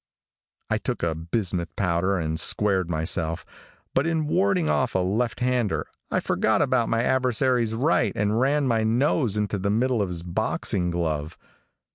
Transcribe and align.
I 0.71 0.79
took 0.79 1.03
a 1.03 1.13
bismuth 1.13 1.75
powder 1.75 2.17
and 2.17 2.39
squared 2.39 2.89
myself, 2.89 3.45
but 3.93 4.07
in 4.07 4.25
warding 4.25 4.67
off 4.67 4.95
a 4.95 4.97
left 4.97 5.41
hander, 5.41 5.85
I 6.09 6.19
forgot 6.21 6.59
about 6.59 6.89
my 6.89 7.03
adversary's 7.03 7.75
right 7.75 8.11
and 8.15 8.39
ran 8.39 8.67
my 8.67 8.81
nose 8.81 9.37
into 9.37 9.59
the 9.59 9.69
middle 9.69 10.01
of 10.01 10.09
his 10.09 10.23
boxing 10.23 10.89
glove. 10.89 11.37